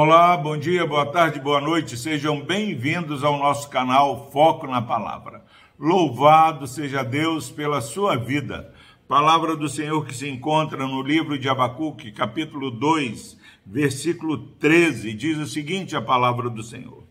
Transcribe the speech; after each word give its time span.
Olá, 0.00 0.36
bom 0.36 0.56
dia, 0.56 0.86
boa 0.86 1.06
tarde, 1.06 1.40
boa 1.40 1.60
noite. 1.60 1.96
Sejam 1.96 2.40
bem-vindos 2.40 3.24
ao 3.24 3.36
nosso 3.36 3.68
canal 3.68 4.30
Foco 4.30 4.64
na 4.68 4.80
Palavra. 4.80 5.44
Louvado 5.76 6.68
seja 6.68 7.02
Deus 7.02 7.50
pela 7.50 7.80
sua 7.80 8.14
vida. 8.14 8.72
Palavra 9.08 9.56
do 9.56 9.68
Senhor 9.68 10.06
que 10.06 10.14
se 10.14 10.28
encontra 10.28 10.86
no 10.86 11.02
livro 11.02 11.36
de 11.36 11.48
Abacuque, 11.48 12.12
capítulo 12.12 12.70
2, 12.70 13.36
versículo 13.66 14.38
13, 14.38 15.12
diz 15.14 15.36
o 15.36 15.46
seguinte: 15.48 15.96
a 15.96 16.00
palavra 16.00 16.48
do 16.48 16.62
Senhor. 16.62 17.02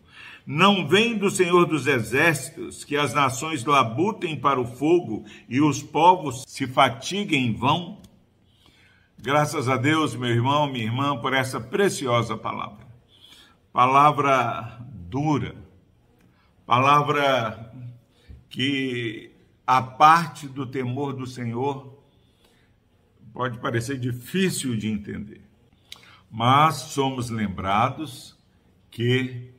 Não 0.46 0.88
vem 0.88 1.18
do 1.18 1.30
Senhor 1.30 1.66
dos 1.66 1.86
exércitos 1.86 2.84
que 2.84 2.96
as 2.96 3.12
nações 3.12 3.66
labutem 3.66 4.34
para 4.34 4.58
o 4.58 4.64
fogo 4.64 5.26
e 5.46 5.60
os 5.60 5.82
povos 5.82 6.42
se 6.48 6.66
fatiguem 6.66 7.48
em 7.48 7.52
vão? 7.52 7.98
Graças 9.20 9.68
a 9.68 9.76
Deus, 9.76 10.14
meu 10.14 10.30
irmão, 10.30 10.70
minha 10.70 10.84
irmã, 10.84 11.18
por 11.18 11.34
essa 11.34 11.60
preciosa 11.60 12.36
palavra. 12.36 12.86
Palavra 13.72 14.78
dura, 14.90 15.56
palavra 16.64 17.72
que 18.48 19.32
a 19.66 19.82
parte 19.82 20.46
do 20.46 20.64
temor 20.64 21.14
do 21.14 21.26
Senhor 21.26 22.00
pode 23.32 23.58
parecer 23.58 23.98
difícil 23.98 24.76
de 24.76 24.88
entender. 24.88 25.42
Mas 26.30 26.76
somos 26.76 27.28
lembrados 27.28 28.38
que 28.88 29.52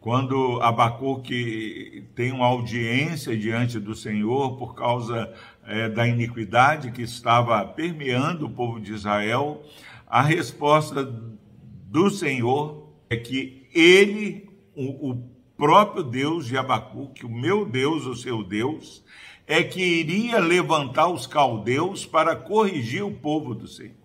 quando 0.00 0.60
Abacuque 0.62 2.08
tem 2.16 2.32
uma 2.32 2.46
audiência 2.46 3.36
diante 3.36 3.78
do 3.78 3.94
Senhor 3.94 4.56
por 4.56 4.74
causa 4.74 5.32
é, 5.68 5.86
da 5.86 6.08
iniquidade 6.08 6.90
que 6.90 7.02
estava 7.02 7.62
permeando 7.66 8.46
o 8.46 8.50
povo 8.50 8.80
de 8.80 8.94
Israel, 8.94 9.62
a 10.06 10.22
resposta 10.22 11.04
do 11.04 12.10
Senhor 12.10 12.88
é 13.10 13.16
que 13.16 13.68
ele, 13.74 14.48
o, 14.74 15.10
o 15.10 15.30
próprio 15.58 16.02
Deus 16.02 16.46
de 16.46 16.56
Abacuque, 16.56 17.26
o 17.26 17.30
meu 17.30 17.66
Deus, 17.66 18.06
o 18.06 18.16
seu 18.16 18.42
Deus, 18.42 19.04
é 19.46 19.62
que 19.62 19.82
iria 19.82 20.38
levantar 20.40 21.08
os 21.08 21.26
caldeus 21.26 22.06
para 22.06 22.34
corrigir 22.34 23.04
o 23.04 23.12
povo 23.12 23.54
do 23.54 23.66
Senhor. 23.66 23.96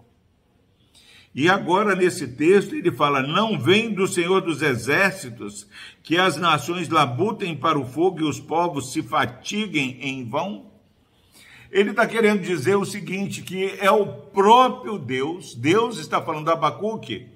E 1.36 1.50
agora, 1.50 1.96
nesse 1.96 2.28
texto, 2.28 2.76
ele 2.76 2.92
fala: 2.92 3.24
Não 3.24 3.58
vem 3.58 3.92
do 3.92 4.06
Senhor 4.06 4.42
dos 4.42 4.62
exércitos 4.62 5.68
que 6.04 6.18
as 6.18 6.38
nações 6.38 6.90
labutem 6.90 7.56
para 7.56 7.80
o 7.80 7.86
fogo 7.86 8.20
e 8.20 8.24
os 8.24 8.40
povos 8.40 8.92
se 8.92 9.02
fatiguem 9.02 9.98
em 10.02 10.28
vão? 10.30 10.73
Ele 11.74 11.90
está 11.90 12.06
querendo 12.06 12.44
dizer 12.44 12.76
o 12.76 12.86
seguinte: 12.86 13.42
que 13.42 13.76
é 13.80 13.90
o 13.90 14.06
próprio 14.06 15.00
Deus, 15.00 15.56
Deus 15.56 15.98
está 15.98 16.22
falando 16.22 16.50
a 16.50 16.54
Abacuque, 16.54 17.28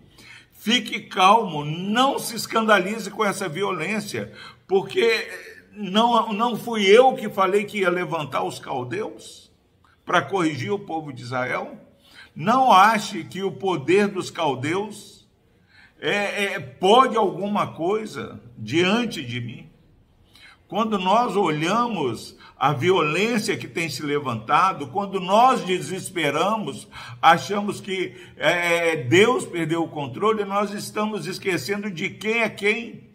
fique 0.54 1.02
calmo, 1.02 1.66
não 1.66 2.20
se 2.20 2.36
escandalize 2.36 3.10
com 3.10 3.26
essa 3.26 3.50
violência, 3.50 4.32
porque 4.68 5.28
não, 5.74 6.32
não 6.32 6.56
fui 6.56 6.86
eu 6.86 7.16
que 7.16 7.28
falei 7.28 7.66
que 7.66 7.80
ia 7.80 7.90
levantar 7.90 8.44
os 8.44 8.60
caldeus 8.60 9.52
para 10.06 10.22
corrigir 10.22 10.72
o 10.72 10.80
povo 10.80 11.12
de 11.12 11.24
Israel. 11.24 11.76
Não 12.36 12.72
ache 12.72 13.24
que 13.24 13.42
o 13.42 13.52
poder 13.52 14.08
dos 14.08 14.30
caldeus 14.30 15.28
é, 16.00 16.44
é, 16.44 16.60
pode 16.60 17.18
alguma 17.18 17.74
coisa 17.74 18.40
diante 18.56 19.26
de 19.26 19.42
mim. 19.42 19.67
Quando 20.68 21.00
nós 21.00 21.36
olhamos 21.38 22.38
a 22.58 22.73
violência 22.73 23.56
que 23.56 23.68
tem 23.68 23.90
se 23.90 24.04
levantado, 24.04 24.88
quando 24.88 25.20
nós 25.20 25.64
desesperamos, 25.64 26.88
achamos 27.22 27.80
que 27.80 28.16
é, 28.36 28.98
Deus 28.98 29.45
perdeu 29.45 29.83
o 29.83 29.89
controle, 29.89 30.44
nós 30.44 30.73
estamos 30.73 31.26
esquecendo 31.26 31.89
de 31.89 32.10
quem 32.10 32.42
é 32.42 32.50
quem. 32.50 33.08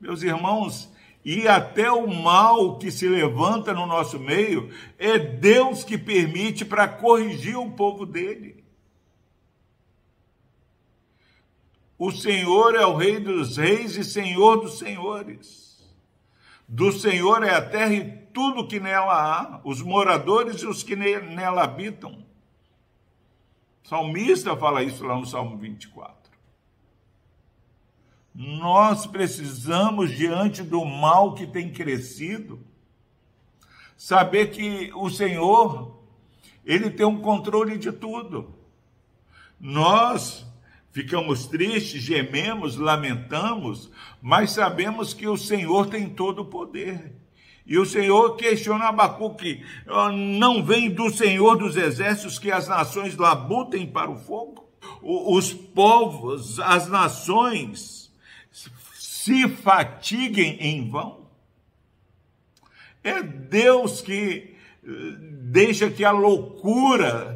Meus 0.00 0.22
irmãos, 0.22 0.92
e 1.24 1.46
até 1.46 1.90
o 1.90 2.08
mal 2.08 2.76
que 2.76 2.90
se 2.90 3.08
levanta 3.08 3.72
no 3.72 3.86
nosso 3.86 4.18
meio, 4.18 4.70
é 4.98 5.18
Deus 5.18 5.84
que 5.84 5.96
permite 5.96 6.64
para 6.64 6.88
corrigir 6.88 7.56
o 7.56 7.70
povo 7.70 8.04
dele. 8.04 8.63
O 12.04 12.12
Senhor 12.12 12.74
é 12.74 12.84
o 12.84 12.96
Rei 12.96 13.18
dos 13.18 13.56
Reis 13.56 13.96
e 13.96 14.04
Senhor 14.04 14.60
dos 14.60 14.78
Senhores. 14.78 15.82
Do 16.68 16.92
Senhor 16.92 17.42
é 17.42 17.54
a 17.54 17.66
terra 17.66 17.94
e 17.94 18.10
tudo 18.26 18.68
que 18.68 18.78
nela 18.78 19.14
há, 19.14 19.60
os 19.64 19.80
moradores 19.80 20.60
e 20.60 20.66
os 20.66 20.82
que 20.82 20.94
nela 20.94 21.64
habitam. 21.64 22.22
O 23.82 23.88
salmista 23.88 24.54
fala 24.54 24.82
isso 24.82 25.02
lá 25.02 25.16
no 25.16 25.24
Salmo 25.24 25.56
24. 25.56 26.30
Nós 28.34 29.06
precisamos, 29.06 30.10
diante 30.10 30.62
do 30.62 30.84
mal 30.84 31.32
que 31.32 31.46
tem 31.46 31.72
crescido, 31.72 32.60
saber 33.96 34.50
que 34.50 34.92
o 34.94 35.08
Senhor, 35.08 36.04
Ele 36.66 36.90
tem 36.90 37.06
um 37.06 37.22
controle 37.22 37.78
de 37.78 37.90
tudo. 37.90 38.54
Nós 39.58 40.44
ficamos 40.94 41.48
tristes, 41.48 42.00
gememos, 42.00 42.76
lamentamos, 42.76 43.90
mas 44.22 44.52
sabemos 44.52 45.12
que 45.12 45.26
o 45.26 45.36
Senhor 45.36 45.88
tem 45.88 46.08
todo 46.08 46.42
o 46.42 46.46
poder. 46.46 47.12
E 47.66 47.76
o 47.76 47.84
Senhor 47.84 48.36
questiona 48.36 48.84
Abacuque, 48.84 49.64
ah, 49.88 50.12
não 50.12 50.64
vem 50.64 50.88
do 50.88 51.10
Senhor 51.10 51.56
dos 51.56 51.76
exércitos 51.76 52.38
que 52.38 52.52
as 52.52 52.68
nações 52.68 53.16
labutem 53.16 53.88
para 53.88 54.08
o 54.08 54.16
fogo? 54.16 54.68
Os 55.02 55.52
povos, 55.52 56.60
as 56.60 56.88
nações, 56.88 58.12
se 58.94 59.48
fatiguem 59.48 60.58
em 60.60 60.88
vão? 60.88 61.26
É 63.02 63.20
Deus 63.20 64.00
que 64.00 64.54
eh, 64.86 64.90
deixa 65.50 65.90
que 65.90 66.04
a 66.04 66.12
loucura 66.12 67.33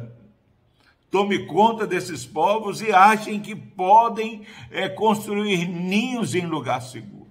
tome 1.09 1.45
conta 1.45 1.87
desses 1.87 2.25
povos 2.25 2.81
e 2.81 2.91
achem 2.91 3.39
que 3.39 3.55
podem 3.55 4.43
é, 4.71 4.87
construir 4.87 5.67
ninhos 5.67 6.35
em 6.35 6.45
lugares 6.45 6.91
seguros. 6.91 7.29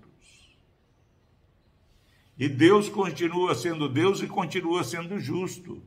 E 2.38 2.48
Deus 2.48 2.88
continua 2.88 3.54
sendo 3.54 3.88
Deus 3.88 4.22
e 4.22 4.26
continua 4.26 4.84
sendo 4.84 5.18
justo, 5.18 5.82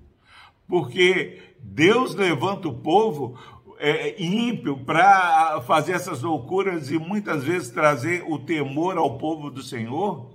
porque 0.68 1.42
Deus 1.60 2.14
levanta 2.14 2.68
o 2.68 2.74
povo 2.74 3.40
é, 3.80 4.22
ímpio 4.22 4.78
para 4.78 5.62
fazer 5.62 5.94
essas 5.94 6.22
loucuras 6.22 6.92
e 6.92 7.00
muitas 7.00 7.44
vezes 7.44 7.70
trazer 7.70 8.24
o 8.28 8.38
temor 8.38 8.98
ao 8.98 9.18
povo 9.18 9.50
do 9.50 9.64
Senhor, 9.64 10.30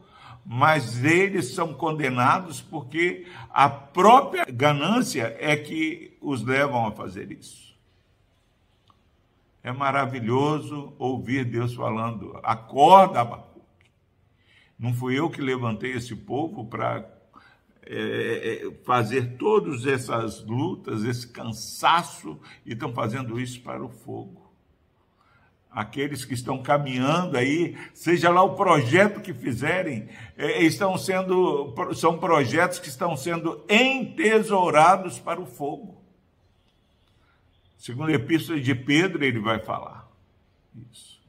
mas 0.48 1.02
eles 1.02 1.54
são 1.54 1.74
condenados 1.74 2.60
porque 2.60 3.26
a 3.50 3.68
própria 3.68 4.44
ganância 4.44 5.36
é 5.40 5.56
que 5.56 6.16
os 6.20 6.40
levam 6.44 6.86
a 6.86 6.92
fazer 6.92 7.32
isso. 7.32 7.74
É 9.60 9.72
maravilhoso 9.72 10.94
ouvir 11.00 11.44
Deus 11.44 11.74
falando: 11.74 12.38
acorda, 12.44 13.20
Abacuque. 13.22 13.90
Não 14.78 14.94
fui 14.94 15.18
eu 15.18 15.28
que 15.28 15.40
levantei 15.40 15.90
esse 15.92 16.14
povo 16.14 16.64
para 16.66 17.04
é, 17.82 18.66
é, 18.66 18.70
fazer 18.84 19.36
todas 19.36 19.84
essas 19.84 20.44
lutas, 20.44 21.02
esse 21.02 21.26
cansaço, 21.26 22.38
e 22.64 22.74
estão 22.74 22.92
fazendo 22.92 23.40
isso 23.40 23.60
para 23.62 23.84
o 23.84 23.88
fogo. 23.88 24.45
Aqueles 25.76 26.24
que 26.24 26.32
estão 26.32 26.62
caminhando 26.62 27.36
aí, 27.36 27.76
seja 27.92 28.30
lá 28.30 28.42
o 28.42 28.54
projeto 28.54 29.20
que 29.20 29.34
fizerem, 29.34 30.08
é, 30.34 30.62
estão 30.62 30.96
sendo, 30.96 31.74
são 31.94 32.16
projetos 32.16 32.78
que 32.78 32.88
estão 32.88 33.14
sendo 33.14 33.62
entesourados 33.68 35.18
para 35.18 35.38
o 35.38 35.44
fogo. 35.44 36.02
Segundo 37.76 38.08
a 38.08 38.14
epístola 38.14 38.58
de 38.58 38.74
Pedro, 38.74 39.22
ele 39.22 39.38
vai 39.38 39.58
falar 39.58 40.08
isso. 40.90 41.20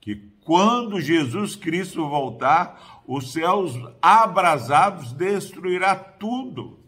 Que 0.00 0.14
quando 0.44 1.00
Jesus 1.00 1.56
Cristo 1.56 2.08
voltar, 2.08 3.02
os 3.08 3.32
céus 3.32 3.76
abrasados 4.00 5.12
destruirá 5.14 5.96
tudo. 5.96 6.78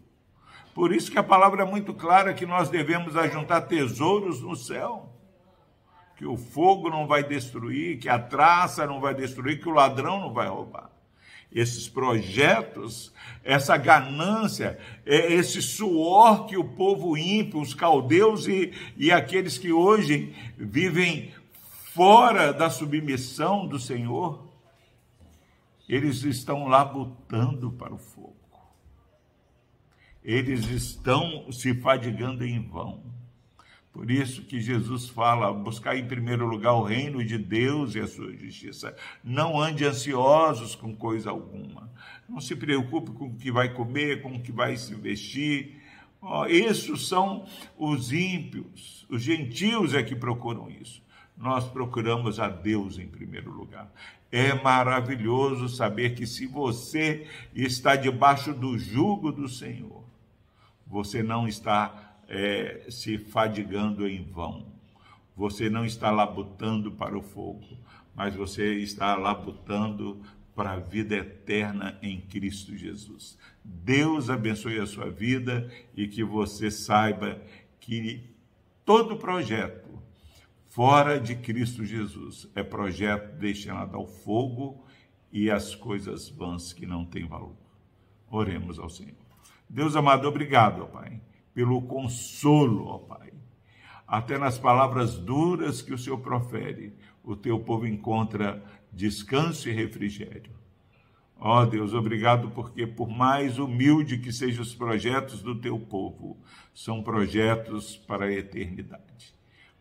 Por 0.73 0.93
isso 0.93 1.11
que 1.11 1.19
a 1.19 1.23
palavra 1.23 1.63
é 1.63 1.65
muito 1.65 1.93
clara 1.93 2.33
que 2.33 2.45
nós 2.45 2.69
devemos 2.69 3.17
ajuntar 3.17 3.67
tesouros 3.67 4.41
no 4.41 4.55
céu. 4.55 5.18
Que 6.19 6.25
o 6.25 6.35
fogo 6.35 6.89
não 6.89 7.07
vai 7.07 7.23
destruir, 7.23 7.97
que 7.97 8.09
a 8.09 8.19
traça 8.19 8.85
não 8.85 8.99
vai 8.99 9.15
destruir, 9.15 9.61
que 9.61 9.69
o 9.69 9.71
ladrão 9.71 10.19
não 10.19 10.33
vai 10.33 10.49
roubar. 10.49 10.89
Esses 11.49 11.87
projetos, 11.87 13.13
essa 13.41 13.77
ganância, 13.77 14.77
é 15.05 15.31
esse 15.31 15.61
suor 15.61 16.45
que 16.45 16.57
o 16.57 16.63
povo 16.65 17.17
ímpio, 17.17 17.61
os 17.61 17.73
caldeus 17.73 18.47
e, 18.47 18.73
e 18.97 19.13
aqueles 19.13 19.57
que 19.57 19.71
hoje 19.71 20.35
vivem 20.57 21.31
fora 21.93 22.51
da 22.51 22.69
submissão 22.69 23.65
do 23.65 23.79
Senhor, 23.79 24.45
eles 25.87 26.23
estão 26.23 26.67
labutando 26.67 27.71
para 27.71 27.93
o 27.93 27.97
fogo. 27.97 28.35
Eles 30.21 30.65
estão 30.65 31.49
se 31.49 31.73
fadigando 31.75 32.43
em 32.43 32.61
vão. 32.61 33.01
Por 33.99 34.09
isso 34.09 34.43
que 34.43 34.61
Jesus 34.61 35.09
fala: 35.09 35.51
buscar 35.51 35.97
em 35.97 36.07
primeiro 36.07 36.47
lugar 36.47 36.71
o 36.71 36.83
reino 36.83 37.21
de 37.21 37.37
Deus 37.37 37.95
e 37.95 37.99
a 37.99 38.07
sua 38.07 38.31
justiça. 38.31 38.95
Não 39.21 39.59
ande 39.59 39.83
ansiosos 39.83 40.73
com 40.73 40.95
coisa 40.95 41.31
alguma. 41.31 41.91
Não 42.27 42.39
se 42.39 42.55
preocupe 42.55 43.11
com 43.11 43.25
o 43.25 43.35
que 43.35 43.51
vai 43.51 43.73
comer, 43.73 44.21
com 44.21 44.37
o 44.37 44.41
que 44.41 44.53
vai 44.53 44.77
se 44.77 44.95
vestir. 44.95 45.81
Oh, 46.21 46.45
esses 46.45 47.09
são 47.09 47.45
os 47.77 48.13
ímpios, 48.13 49.05
os 49.09 49.21
gentios 49.21 49.93
é 49.93 50.01
que 50.01 50.15
procuram 50.15 50.69
isso. 50.69 51.03
Nós 51.37 51.67
procuramos 51.67 52.39
a 52.39 52.47
Deus 52.47 52.97
em 52.97 53.07
primeiro 53.07 53.51
lugar. 53.51 53.91
É 54.31 54.53
maravilhoso 54.53 55.67
saber 55.67 56.15
que 56.15 56.25
se 56.25 56.47
você 56.47 57.27
está 57.53 57.97
debaixo 57.97 58.53
do 58.53 58.77
jugo 58.77 59.29
do 59.29 59.49
Senhor, 59.49 60.05
você 60.87 61.21
não 61.21 61.49
está 61.49 62.08
é, 62.29 62.85
se 62.89 63.17
fadigando 63.17 64.07
em 64.07 64.23
vão. 64.23 64.67
Você 65.35 65.69
não 65.69 65.83
está 65.83 66.11
labutando 66.11 66.91
para 66.91 67.17
o 67.17 67.21
fogo, 67.21 67.65
mas 68.15 68.35
você 68.35 68.75
está 68.75 69.15
labutando 69.15 70.21
para 70.55 70.73
a 70.73 70.79
vida 70.79 71.15
eterna 71.15 71.97
em 72.01 72.21
Cristo 72.21 72.75
Jesus. 72.75 73.37
Deus 73.63 74.29
abençoe 74.29 74.79
a 74.79 74.85
sua 74.85 75.09
vida 75.09 75.71
e 75.95 76.07
que 76.07 76.23
você 76.23 76.69
saiba 76.69 77.41
que 77.79 78.29
todo 78.85 79.15
projeto 79.15 79.89
fora 80.67 81.19
de 81.19 81.35
Cristo 81.35 81.83
Jesus 81.83 82.47
é 82.53 82.61
projeto 82.61 83.37
destinado 83.39 83.97
ao 83.97 84.05
fogo 84.05 84.85
e 85.31 85.49
às 85.49 85.73
coisas 85.75 86.29
vãs 86.29 86.73
que 86.73 86.85
não 86.85 87.05
têm 87.05 87.25
valor. 87.25 87.55
Oremos 88.29 88.77
ao 88.77 88.89
Senhor. 88.89 89.15
Deus 89.67 89.95
amado, 89.95 90.27
obrigado, 90.27 90.87
Pai, 90.87 91.21
pelo 91.59 91.81
consolo, 91.81 92.85
ó 92.85 92.97
Pai. 92.99 93.33
Até 94.07 94.37
nas 94.37 94.57
palavras 94.57 95.17
duras 95.17 95.81
que 95.81 95.93
o 95.93 95.97
Senhor 95.97 96.19
profere, 96.19 96.93
o 97.21 97.35
teu 97.35 97.59
povo 97.59 97.85
encontra 97.85 98.63
descanso 98.93 99.67
e 99.67 99.73
refrigério. 99.73 100.53
Ó 101.37 101.65
Deus, 101.65 101.93
obrigado 101.93 102.49
porque, 102.51 102.87
por 102.87 103.09
mais 103.09 103.59
humilde 103.59 104.19
que 104.19 104.31
sejam 104.31 104.61
os 104.61 104.73
projetos 104.73 105.41
do 105.41 105.53
teu 105.53 105.77
povo, 105.77 106.37
são 106.73 107.03
projetos 107.03 107.97
para 107.97 108.27
a 108.27 108.31
eternidade. 108.31 109.35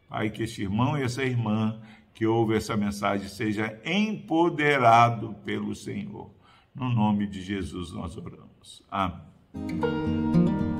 Pai, 0.08 0.30
que 0.30 0.42
este 0.42 0.62
irmão 0.62 0.98
e 0.98 1.02
essa 1.04 1.22
irmã 1.22 1.80
que 2.12 2.26
ouve 2.26 2.56
essa 2.56 2.76
mensagem 2.76 3.28
seja 3.28 3.80
empoderado 3.84 5.32
pelo 5.44 5.76
Senhor. 5.76 6.28
No 6.74 6.88
nome 6.88 7.28
de 7.28 7.40
Jesus 7.40 7.92
nós 7.92 8.16
oramos. 8.16 8.82
Amém. 8.90 10.77